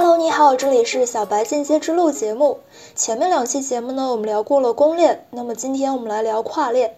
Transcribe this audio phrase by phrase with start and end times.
[0.00, 2.60] Hello，你好，这里是小白进阶之路节目。
[2.94, 6.96] 前面两期节目呢，我们聊过了公链，那么今天我们来聊跨链。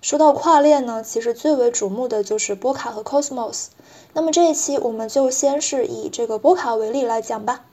[0.00, 3.66] 说到跨链呢，其实最为瞩目的就是波卡和 Cosmos。
[4.14, 7.66] 那么这一期我们就先是以这个波卡为例来讲吧。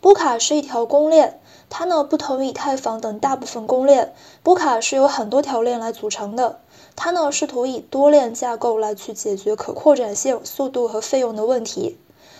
[0.00, 1.38] 波卡是一条公链，
[1.68, 6.60] 它呢不同于以太坊等大部分公链，波卡是由很多条链来组成的。
[6.96, 11.98] 它呢试图以多链架构来去解决可扩展性、速度和费用的问题。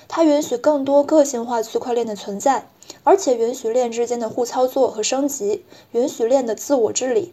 [0.08, 2.68] 它允许更多个性化区块链的存在，
[3.02, 7.32] 而且允许链之间的互操作和升级，允许链的自我治理。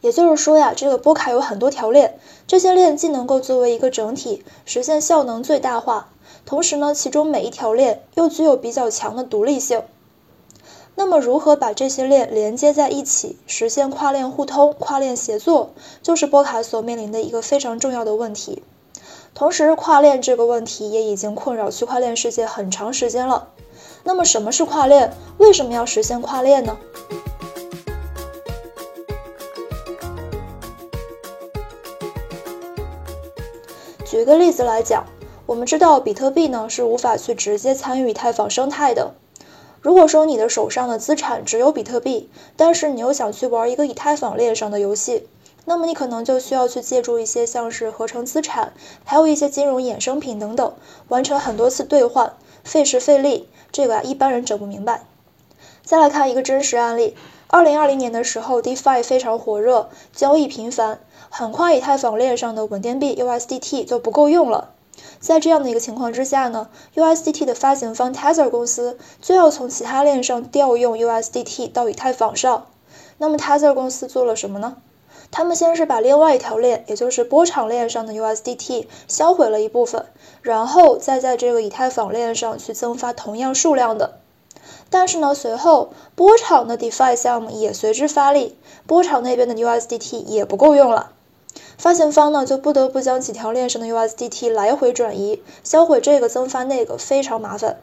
[0.00, 6.10] 也就是说呀，这个波卡有很多条链，这些链既能够作为一个整体实现效能最大化，
[6.44, 9.82] 同时呢，其中每一条链又具有比较强的独立性。
[10.96, 15.70] 那么，如何把这些链连接在一起，实现跨链互通、跨链协作，
[16.02, 18.62] 就是波卡所面临的一个非常重要的问题。
[19.34, 23.48] 同时，跨链这个问题也已经困扰区块链世界很长时间了。
[24.04, 25.12] 那么，什么是跨链？
[25.38, 26.76] 为什么要实现跨链呢？
[34.04, 35.04] 举个例子来讲，
[35.46, 39.14] 我们知道比特币呢是无法去直接参与以太坊生态的。
[39.80, 45.28] 如果说你的手上的资产只有比特币，但是你又想去玩一个以太坊链上的游戏。
[45.66, 48.72] 那么你可能就需要去借助一些像是合成资产，
[49.04, 50.74] 还有一些金融衍生品等等，
[51.08, 55.04] 完成很多次兑换，费时费力，这个啊一般人整不明白。
[55.82, 57.16] 再来看一个真实案例，
[57.48, 64.70] 二零二零年的时候，DeFi 非常火热，交易频繁，很快以太坊链上的稳定币 USDT 就不够用了。
[65.18, 72.66] 在这样的一个情况之下呢，USDT 的发行方 Tether 公司就要从其他链上调用 USDT 到以太坊上。
[73.18, 74.76] 那么 Tether 公司做了什么呢？
[75.30, 80.06] 他们先是把另外一条链，也就是波场链上的 USDT 销毁了一部分，
[80.42, 84.20] 然后再在这个以太坊链上去增发同样数量的。
[84.90, 91.10] 但是呢，随后波场的 DeFi 项目也随之发力，波场那边的 USDT 也不够用了，
[91.76, 97.78] 发行方呢就不得不将几条链上的 USDT 来回转移，销毁这个增发那个，非常麻烦。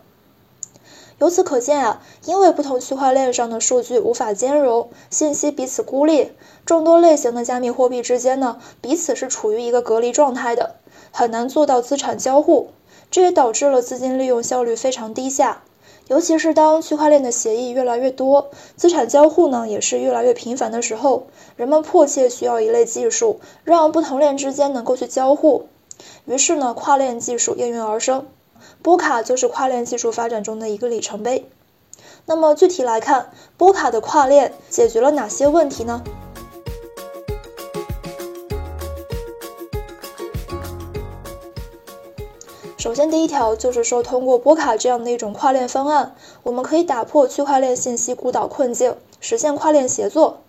[1.21, 6.31] 由此可见啊，因为不同区块链上的数据无法兼容，信息彼此孤立，
[6.65, 10.77] 众多类型的加密货币之间呢，彼此是处于一个隔离状态的，
[11.11, 12.69] 很难做到资产交互。
[13.11, 15.61] 这也导致了资金利用效率非常低下。
[16.07, 25.67] 尤其是当区块链的协议越来越多，资产交互呢也是越来越频繁的时候，人们迫切需要一类技术，让不同链之间能够去交互。
[26.25, 28.25] 于是呢，跨链技术应运而生。
[28.81, 31.49] 波卡就是跨链技术发展中的一个里程碑。
[32.25, 36.03] 那么具体来看，波卡的跨链解决了哪些问题呢？
[42.77, 50.41] 首先，第一条就是说，通过波卡这样的一种跨链方案，我们可以打破区块链信息孤岛困境，实现跨链协作。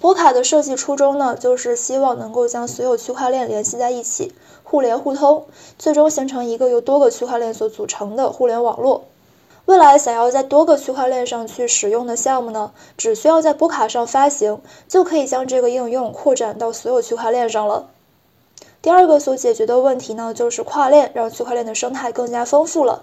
[0.00, 4.32] 波卡的设计初衷呢，就是希望能够将所有区块链联系在一起。
[4.64, 5.44] 互联互通，
[5.78, 9.04] 最终形成一个由多个区块链所组成的互联网络。
[9.66, 17.88] 未来想要在多个区块链上去使用的项目呢，只需要在波卡上发行，就可以将这个应用扩展到所有区块链上了。
[18.80, 23.02] 第二个所解决的问题呢，就是跨链让区块链的生态更加丰富了。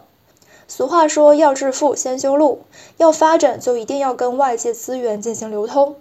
[0.67, 2.61] 俗话说，要致富先修路，
[2.97, 5.95] 要发展就一定要跟外界资源进行流通。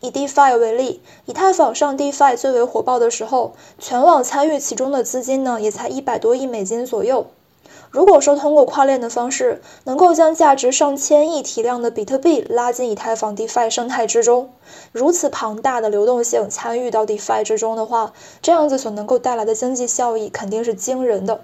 [0.00, 7.26] 以 DeFi 为例，以太坊上 DeFi 最为火爆的时候，全网参与其中的资金呢，也才一百多亿美金左右。
[7.90, 14.50] 如果说通过跨链的方式，能够将价值上千亿体量的比特币拉进以太坊 DeFi 生态之中，
[14.92, 21.40] 如此庞大的流动性参与到 DeFi 之中的话，这样子所能够带来的经济效益肯定是惊人的。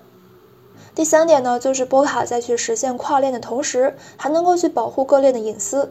[0.94, 5.90] 第三点呢，就是波卡在去实现跨链的同时，还能够去保护各链的隐私。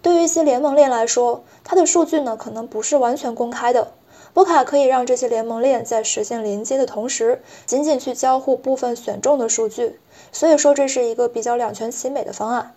[0.00, 3.92] 对于一些联盟链来说，它的数据呢可能不是完全公开的。
[4.34, 9.98] 波卡可以让这些联盟链在实现连接的同时，仅仅去交互部分选中的数据。
[10.30, 12.74] 所以说这是一个比较两全其美的方案。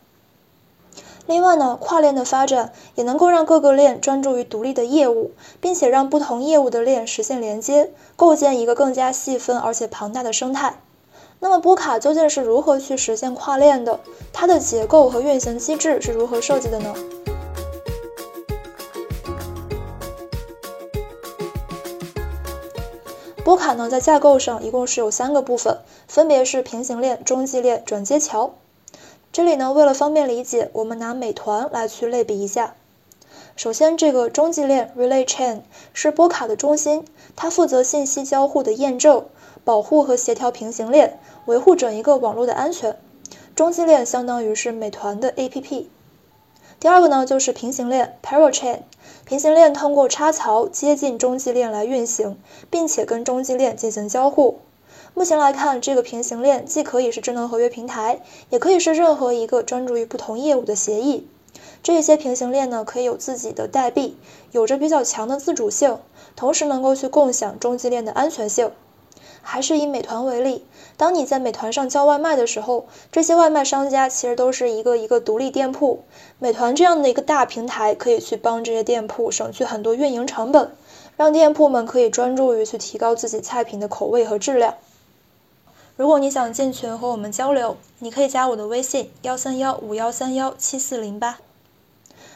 [1.28, 10.82] 另外呢，跨链的发展也能够让各个链专注于独立的业务，并且让不同业务的链实现连接，构建一个更加细分而且庞大的生态。
[11.44, 14.00] 那么波卡究竟是如何去实现跨链的？
[14.32, 16.94] 它的结构和运行机制是如何设计的呢？
[23.44, 28.54] 波卡呢，在架构上一共是有三个部分，分别是平行链、中继链、转接桥。
[29.34, 32.76] 这里呢，为了方便理解，我们拿美团来去类比一下。
[33.56, 35.62] 首先，这个中继链 （Relay Chain）
[35.92, 37.04] 是波卡的中心，
[37.36, 39.26] 它负责信息交互的验证。
[39.64, 42.98] 保护和协调平行链，维护整一个网络的安全。
[43.56, 45.86] 中继链相当于是美团的 APP。
[46.80, 48.80] 第二个呢就是平行链 （parachain）
[49.26, 52.38] 平行链通过插槽接近中继链来运行，
[52.72, 54.60] 并且跟中继链进行交互。
[55.14, 61.28] 目前来看，这个平行链既可以是智能合约平台，也可以是任何一个专注于不同业务的协议。
[61.84, 64.18] 这些平行链呢，可以有自己的代币，
[64.52, 66.00] 有着比较强的自主性，
[66.36, 68.72] 同时能够去共享中继链的安全性。
[69.42, 70.66] 还是以美团为例，
[70.98, 76.04] 当你在美团上叫外卖的时候，这些外卖商家其实都是一个一个独立店铺。
[76.40, 80.72] 美团这样的一个大平台，可以去帮这些店铺省去很多运营成本，
[81.18, 84.76] 让店铺们可以专注于去提高自己菜品的口味和质量。
[85.98, 91.40] 如果你想进群和我们交流，你可以加我的微信幺三幺五幺三幺七四零八。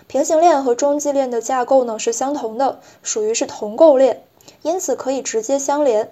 [0.07, 4.23] 平行链和中继链的架构呢是相同的，属于是同构链，
[4.61, 6.11] 因此可以直接相连。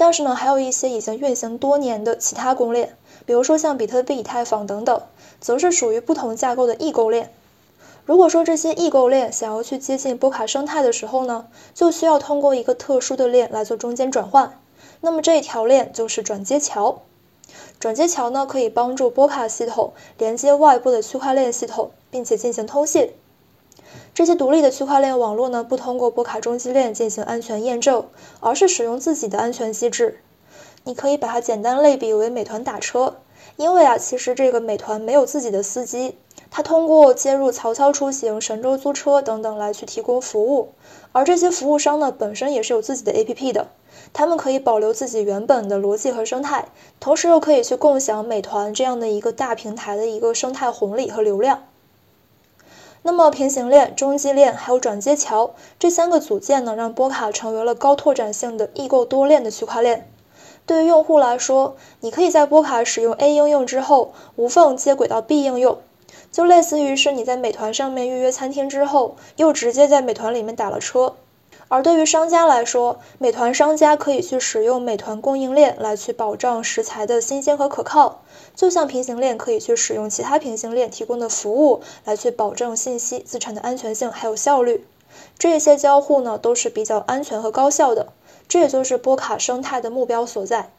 [0.00, 5.02] 但是呢，还有一些已经运行多年的其他公链，比如说像比特币、以太坊等等，
[5.42, 7.34] 则是属于不同架构的异构链。
[8.06, 14.58] 如果说这些异构链想要去接近波卡生态的时候呢，就需要通过一个特殊的链来做中间转换。
[15.02, 17.02] 那么这一条链就是转接桥，
[17.78, 23.12] 转接桥呢可以帮助波卡系统连接外部的区块链系统，并且进行通信。
[24.14, 28.06] 这些独立的区块链网络呢不通过波卡中继链进行安全验证，
[28.40, 30.20] 而是使用自己的安全机制。
[30.84, 33.16] 你可以把它简单类比为美团打车，
[33.56, 36.16] 因为啊其实这个美团没有自己的司机，
[36.50, 40.70] 它通过接入曹操出行、神州租车等等来去提供服务，
[41.12, 43.68] 而这些服务商呢本身也是有自己的 APP 的。
[44.12, 51.64] 他们可以保留自己原本的逻辑和生态，同时又可以去共享美团这样的一个大平台的一个生态红利和流量。
[53.02, 60.10] 那么平行链、中继链还有转接桥这三个组件呢，让波卡成为了高拓展性的异构多链的区块链。
[60.66, 65.78] 对于用户来说，你可以在波卡使用 A 应用之后，无缝接轨到 B 应用，
[66.30, 71.14] 就类似于是你在美团上面预约餐厅之后，又直接在美团里面打了车。
[71.70, 78.22] 而对于商家来说，美团商家可以去使用美团供应链来去保障食材的新鲜和可靠，
[78.56, 84.84] 就像平行链可以去使用其他平行链提供的服务来去保证信息资产的安全性还有效率。
[85.38, 88.08] 这些交互呢都是比较安全和高效的，
[88.48, 90.72] 这也就是波卡生态的目标所在。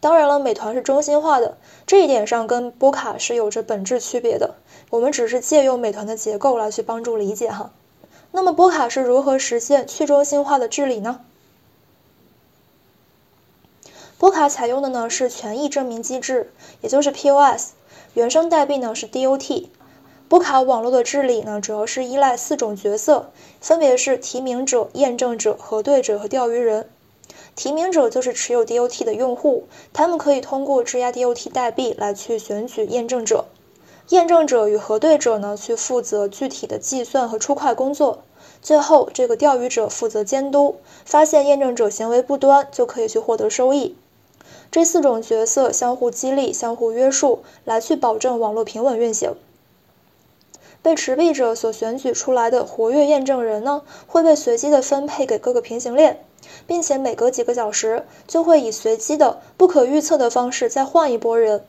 [0.00, 1.56] 当然了，美团是中心化的，
[1.86, 4.56] 这一点上跟波卡是有着本质区别的。
[4.90, 7.70] 我们只是借用美团的结构来去帮助理解哈。
[8.36, 11.20] 那么波卡是如何实现去中心化的治理呢？
[14.18, 17.74] 波卡采用的呢是权益证明机制，也就是 POS，
[18.14, 19.68] 原生代币呢是 DOT。
[20.28, 26.90] 波卡网络的治理呢主要是依赖四种角色，分别是提名者、验证者、核对者和钓鱼人。
[27.54, 33.44] 提名者就是持有 DOT 的用户，他们可以通过质押 DOT 代币来去选举验证者。
[34.10, 38.22] 验证者与核对者呢，去负责具体的计算和出块工作。
[38.60, 43.96] 最后，这个钓鱼者负责监督，发现验证者行为不端，就可以去获得收益。
[44.70, 49.34] 这四种角色相互激励、相互约束，来去保证网络平稳运行。
[50.82, 56.22] 被持币者所选举出来的活跃验证人呢，会被随机的分配给各个平行链，
[56.66, 61.64] 并且每隔几个小时就会以随机的、不可预测的方式再换一波人。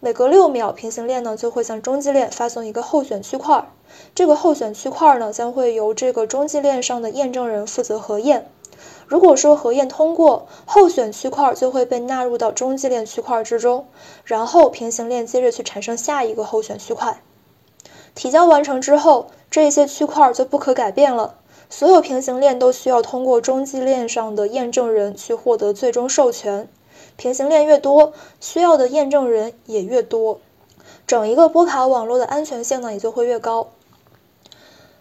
[0.00, 3.68] 每隔六秒，平行链呢就会向中继链发送一个候选区块，
[4.14, 8.48] 这个候选区块呢将会由这个中继链上的验证人负责核验。
[9.08, 13.88] 如果说核验通过，候选区块就会被纳入到中继链区块之中，
[14.24, 17.20] 然后平行链接着去产生下一个候选区块。
[18.14, 21.34] 提交完成之后，这些区块就不可改变了。
[21.68, 26.68] 所有平行链都需要通过中继链上的验证人去获得最终授权。
[27.18, 30.38] 平行链越多，需要的验证人也越多，
[31.04, 33.70] 整一个波卡网络的安全性呢也就会越高。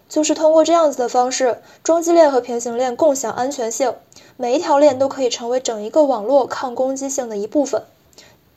[0.10, 3.94] 就是通过这样子的方式，中继链和平行链共享安全性，
[4.36, 7.84] 每一条链都可以成为整一个网络抗攻击性的一部分，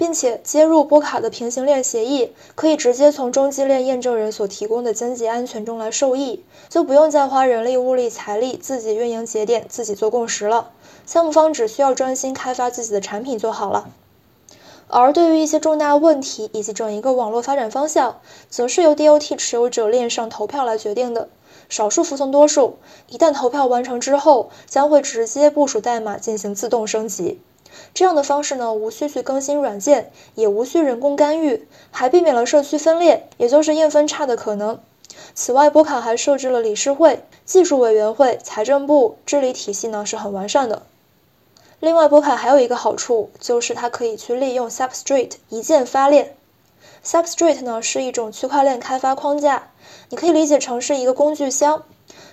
[0.01, 10.71] 并且接入波卡的平行链协议，可以直接从中继链验证人所提供的经济安全中来受益，就不用再花人力、物力、财力自己运营节点、自己做共识了。
[11.05, 13.91] 项目方只需要专心开发自己的产品就好了，
[14.89, 21.29] 而对于一些重大问题以及整一个网络发展方向，则是由 DOT 持有者链上投票来决定的，
[21.69, 22.79] 少数服从多数。
[23.11, 27.43] 一旦投票完成之后，将会直接部署代码进行自动升级。
[27.95, 34.81] 这样的方式呢，无需去更新软件，也无需人工干预，还避免了社区分裂，也就是硬分叉的可能。
[35.35, 40.83] 此外，波卡还设置了理事会、技术委员会、财政部，治理体系呢是很完善的。
[41.81, 46.35] 另外，波卡还有一个好处，就是它可以去利用 Substrate 一键发链。
[47.05, 49.71] Substrate 呢是一种区块链开发框架，
[50.11, 51.83] 你可以理解成是一个工具箱。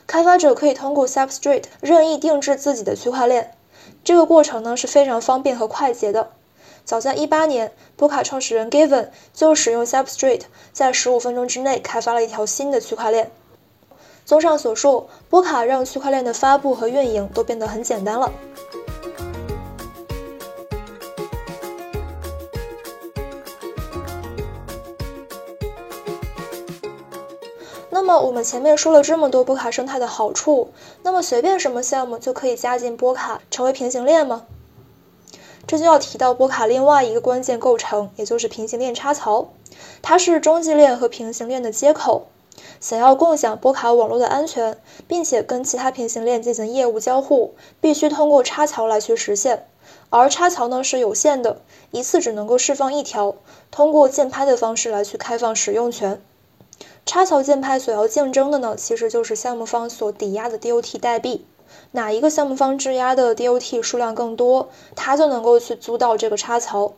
[0.06, 3.53] 开发者可以通过 Substrate 任意定制自己的区块链，
[4.07, 6.29] 这个过程呢是非常方便和快捷的。
[6.85, 13.29] 早在一八年，波卡创始人 Given 就使用 Substrate 在十五分钟之内开发了一条新的区块链。
[14.23, 18.31] 综上所述，波卡让区块链的发布和运营都变得很简单了。
[28.07, 30.69] 那么我们前面说了这么多波卡生态的好处，
[31.03, 34.45] 那么随便什么项目就可以加进波卡成为平行链吗？
[35.67, 39.49] 这就要提到波卡另外一个关键构成，也就是平行链插槽。
[40.01, 42.27] 它是中继链和平行链的接口。
[42.79, 49.67] 想要共享波卡网络的安全，并且跟其他平行链进行业务交互，必须通过插槽来去实现。
[50.09, 51.59] 而插槽呢是有限的，
[51.91, 53.35] 一次只能够释放一条，
[53.69, 56.21] 通过竞拍的方式来去开放使用权。
[57.07, 61.45] 插槽竞拍所要竞争的呢，其实就是项目方所抵押的 DOT 代币。
[61.91, 66.95] 哪一个项目方质押的 DOT 数量更多，他就能够去租到这个插槽。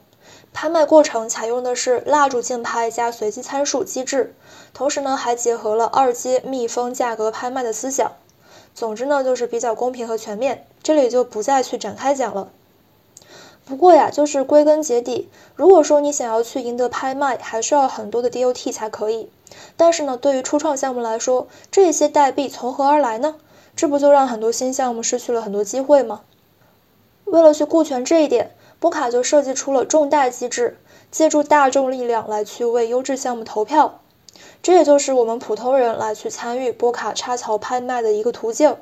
[0.52, 4.34] 拍卖过程采用的是蜡烛竞拍加随机参数机制，
[4.74, 8.12] 同时呢还结合了二阶密封价格拍卖的思想。
[8.74, 12.50] 总之呢就是比较公平和全面，这里就不再去展开讲了。
[13.70, 19.30] 不过呀，就是归根结底，如果说你想要去赢得拍卖，还需要很多的 DOT 才可以。
[19.78, 23.36] 但是呢，对于初创项目来说，这些代币从何而来呢？
[23.76, 26.22] 这不就让很多新项目失去了很多机会吗？
[27.26, 30.80] 为了去顾全这一点，波卡就设计出了众代机制，
[31.12, 34.00] 借助大众力量来去为优质项目投票。
[34.64, 38.78] 这也就是我们普通人来去参与波卡插槽拍卖的一个途径。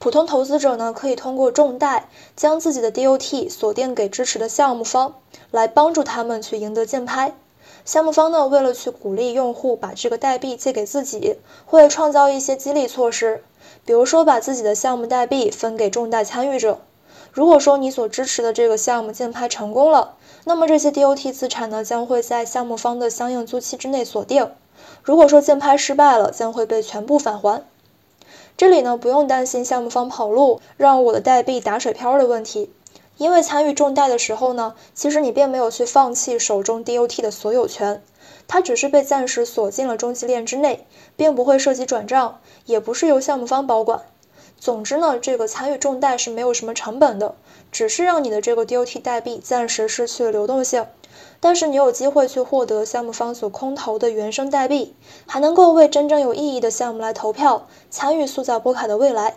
[0.00, 5.14] 普通投资者呢，可以通过众贷将自己的 DOT 锁定给支持的项目方，
[5.50, 7.34] 来帮助他们去赢得竞拍。
[7.84, 13.42] 项目方呢，为了去鼓励用户把这个代币借给自己，会创造一些激励措施。
[13.84, 16.78] 比如说，把自己的项目代币分给众贷参与者。
[17.32, 20.14] 如果说你所支持的这个项目竞拍成功了，
[20.44, 24.50] 那么这些 DOT 资产呢，将会在项目方的相应租期之内锁定。
[25.02, 27.64] 如果说竞拍失败了，将会被全部返还。
[28.58, 32.72] 这里呢，不用担心项目方跑路，让我的代币打水漂的问题。
[33.16, 38.02] 因为参与众代的时候呢，其实你并没有去放弃手中 DOT 的所有权。
[38.48, 44.02] 它只是被暂时锁进了中继链之内，并不会涉及转账，也不是由项目方保管。
[44.58, 47.36] 总之呢，这个参与众贷是没有什么成本的，
[47.70, 50.84] 只是让你的这个 DOT 代币暂时失去了流动性。
[51.40, 54.94] 但是你有机会去获得项目方所空投的原生代币，
[55.26, 59.36] 还能够为真正有意义的项目来投票，参与塑造波卡的未来。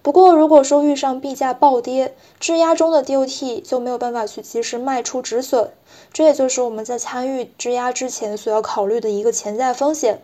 [0.00, 5.72] 不过，如果说遇上币价暴跌，质押中的 DOT 就没有办法去及时卖出止损，
[6.12, 10.22] 这也就是我们在参与质押之前所要考虑的一个潜在风险。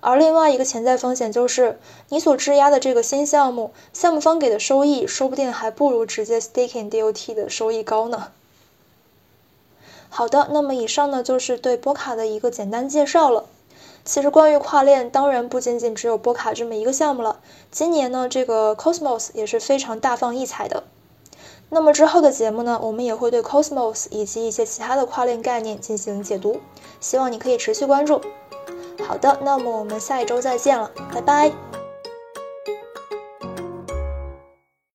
[0.00, 8.28] 而另外一个潜在风险就是，你所质押的这个新项目，项目方给的收益说不定还不如直接 staking DOT 的收益高呢。
[10.10, 13.46] 好的，那么以上呢就是对波卡的一个简单介绍了。
[14.04, 17.38] 其实关于跨链，当然不仅仅只有波卡这么一个项目了。
[17.70, 20.82] 今年呢，这个 Cosmos 也是非常大放异彩的。
[21.68, 26.60] 那么之后的节目呢，我们也会对 Cosmos 以及一些其他的跨链概念进行解读，
[26.98, 28.20] 希望你可以持续关注。
[29.06, 31.79] 好的，那么我们下一周再见了，拜拜。